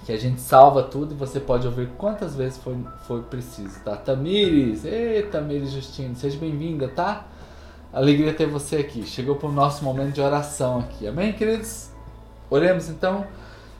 Que 0.08 0.12
a 0.12 0.18
gente 0.18 0.42
salva 0.42 0.82
tudo 0.82 1.14
e 1.14 1.18
você 1.18 1.40
pode 1.40 1.68
ouvir 1.68 1.90
quantas 2.00 2.36
vezes 2.36 2.58
for, 2.58 2.76
for 3.08 3.22
preciso, 3.24 3.80
tá? 3.84 3.96
Tamires, 3.96 4.86
ei 4.86 5.22
Tamires 5.24 5.72
Justino, 5.72 6.16
seja 6.16 6.40
bem-vinda, 6.40 6.88
tá? 6.88 7.26
Alegria 7.96 8.34
ter 8.34 8.46
você 8.46 8.76
aqui. 8.76 9.06
Chegou 9.06 9.38
para 9.38 9.48
o 9.48 9.52
nosso 9.54 9.82
momento 9.82 10.16
de 10.16 10.20
oração 10.20 10.80
aqui. 10.80 11.08
Amém, 11.08 11.32
queridos? 11.32 11.92
Oremos 12.50 12.90
então. 12.90 13.26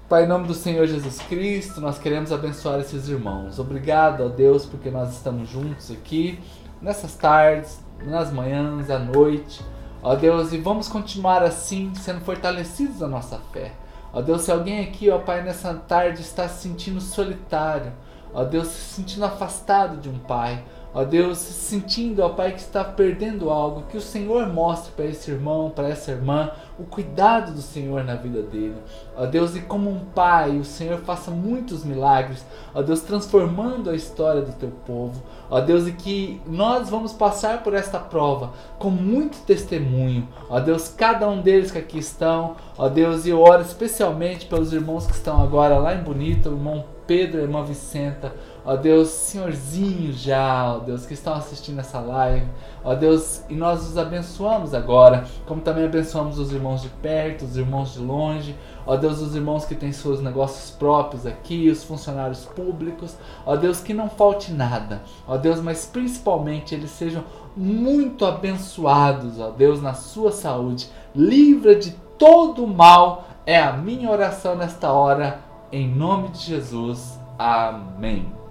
Pai, 0.08 0.24
em 0.24 0.28
nome 0.28 0.48
do 0.48 0.54
Senhor 0.54 0.88
Jesus 0.88 1.18
Cristo, 1.28 1.82
nós 1.82 2.00
queremos 2.00 2.32
abençoar 2.32 2.80
esses 2.80 3.10
irmãos. 3.10 3.60
Obrigado 3.60 4.24
a 4.24 4.30
Deus 4.30 4.66
porque 4.66 4.90
nós 4.90 5.12
estamos 5.12 5.50
juntos 5.50 5.92
aqui 5.92 6.40
nessas 6.82 7.14
tardes, 7.16 7.84
nas 8.06 8.32
manhãs, 8.32 8.90
à 8.90 8.98
noite. 8.98 9.62
Ó 10.02 10.16
Deus, 10.16 10.54
e 10.54 10.60
vamos 10.60 10.88
continuar 10.88 11.44
assim, 11.44 11.94
sendo 11.96 12.22
fortalecidos 12.22 13.02
na 13.02 13.10
nossa 13.10 13.38
fé. 13.52 13.74
Ó 14.14 14.22
Deus, 14.22 14.44
se 14.44 14.52
alguém 14.54 14.80
aqui, 14.80 15.10
ó 15.10 15.20
Pai, 15.20 15.44
nessa 15.44 15.74
tarde 15.74 16.22
está 16.22 16.48
se 16.48 16.62
sentindo 16.62 17.02
solitário, 17.02 17.92
ó 18.34 18.46
Deus, 18.46 18.70
se 18.70 18.94
sentindo 18.94 19.26
afastado 19.26 19.98
de 19.98 20.08
um 20.08 20.20
Pai, 20.20 20.64
Ó 20.96 21.04
Deus, 21.04 21.40
sentindo, 21.40 22.22
ó 22.22 22.30
Pai, 22.30 22.54
que 22.54 22.62
está 22.62 22.82
perdendo 22.82 23.50
algo, 23.50 23.84
que 23.90 23.98
o 23.98 24.02
Senhor 24.02 24.48
mostre 24.48 24.94
para 24.94 25.04
esse 25.04 25.30
irmão, 25.30 25.70
para 25.70 25.90
essa 25.90 26.12
irmã, 26.12 26.52
o 26.80 26.86
cuidado 26.86 27.52
do 27.52 27.62
Senhor 27.62 28.02
na 28.06 28.16
vida 28.16 28.42
dele. 28.42 28.78
Ó 29.14 29.26
Deus, 29.26 29.58
e 29.58 29.60
como 29.60 29.90
um 29.90 30.00
Pai, 30.00 30.58
o 30.58 30.64
Senhor 30.64 31.00
faça 31.00 31.30
muitos 31.30 31.84
milagres, 31.84 32.46
ó 32.74 32.82
Deus, 32.82 33.02
transformando 33.02 33.90
a 33.90 33.94
história 33.94 34.42
do 34.42 34.54
teu 34.54 34.72
povo. 34.88 35.22
Ó 35.50 35.60
Deus, 35.60 35.86
e 35.86 35.92
que 35.92 36.42
nós 36.48 36.90
vamos 36.90 37.12
passar 37.12 37.62
por 37.62 37.74
esta 37.74 38.00
prova 38.00 38.54
com 38.80 38.90
muito 38.90 39.46
testemunho. 39.46 40.26
Ó 40.50 40.62
Deus, 40.62 40.88
cada 40.88 41.28
um 41.28 41.42
deles 41.42 41.72
que 41.72 41.78
aqui 41.78 42.00
estão, 42.00 42.56
ó 42.78 42.88
Deus, 42.88 43.26
e 43.26 43.32
eu 43.32 43.42
oro 43.42 43.62
especialmente 43.62 44.46
pelos 44.46 44.72
irmãos 44.72 45.06
que 45.06 45.14
estão 45.14 45.44
agora 45.44 45.78
lá 45.78 45.94
em 45.94 46.02
Bonito, 46.02 46.48
o 46.48 46.54
irmão 46.54 46.86
Pedro 47.08 47.40
a 47.40 47.44
irmã 47.44 47.64
Vicenta 47.64 48.34
ó 48.66 48.76
Deus, 48.76 49.10
senhorzinhos 49.10 50.20
já, 50.20 50.76
ó 50.76 50.80
Deus, 50.80 51.06
que 51.06 51.14
estão 51.14 51.34
assistindo 51.34 51.80
essa 51.80 52.00
live, 52.00 52.48
ó 52.84 52.96
Deus, 52.96 53.44
e 53.48 53.54
nós 53.54 53.88
os 53.88 53.98
abençoamos 53.98 54.74
agora, 54.74 55.26
como 55.46 55.62
também 55.62 55.86
abençoamos 55.86 56.40
os 56.40 56.52
irmãos 56.52 56.82
de 56.82 56.90
perto, 56.90 57.46
os 57.46 57.56
irmãos 57.56 57.94
de 57.94 58.00
longe, 58.00 58.56
ó 58.86 58.96
Deus, 58.96 59.22
os 59.22 59.36
irmãos 59.36 59.66
que 59.66 59.76
têm 59.76 59.92
seus 59.92 60.20
negócios 60.20 60.72
próprios 60.72 61.26
aqui, 61.26 61.70
os 61.70 61.84
funcionários 61.84 62.46
públicos, 62.46 63.16
ó 63.46 63.56
Deus, 63.56 63.82
que 63.82 63.94
não 63.94 64.10
falte 64.10 64.52
nada, 64.52 65.04
ó 65.28 65.38
Deus, 65.38 65.62
mas 65.62 65.86
principalmente 65.86 66.74
eles 66.74 66.90
sejam 66.90 67.24
muito 67.56 68.26
abençoados, 68.26 69.40
ó 69.40 69.52
Deus, 69.52 69.82
na 69.82 69.94
sua 69.94 70.32
saúde, 70.32 70.90
livra 71.14 71.76
de 71.76 71.92
todo 72.18 72.66
mal, 72.66 73.28
é 73.46 73.62
a 73.62 73.74
minha 73.74 74.10
oração 74.10 74.56
nesta 74.56 74.92
hora, 74.92 75.40
em 75.72 75.88
nome 75.88 76.30
de 76.30 76.40
Jesus. 76.40 77.20
Amém. 77.38 78.45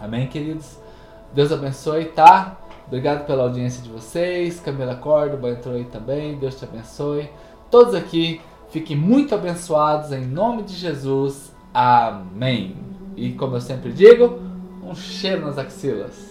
Amém, 0.00 0.26
queridos? 0.26 0.78
Deus 1.32 1.50
abençoe, 1.50 2.06
tá? 2.06 2.58
Obrigado 2.86 3.26
pela 3.26 3.44
audiência 3.44 3.82
de 3.82 3.88
vocês. 3.88 4.60
Camila 4.60 4.94
Córdoba 4.94 5.50
entrou 5.50 5.74
aí 5.74 5.84
também. 5.84 6.38
Deus 6.38 6.58
te 6.58 6.64
abençoe. 6.64 7.28
Todos 7.70 7.94
aqui 7.94 8.40
fiquem 8.70 8.96
muito 8.96 9.34
abençoados 9.34 10.12
em 10.12 10.24
nome 10.24 10.62
de 10.62 10.74
Jesus. 10.74 11.52
Amém. 11.74 12.76
E 13.16 13.32
como 13.32 13.56
eu 13.56 13.60
sempre 13.60 13.92
digo, 13.92 14.38
um 14.82 14.94
cheiro 14.94 15.44
nas 15.46 15.58
axilas. 15.58 16.25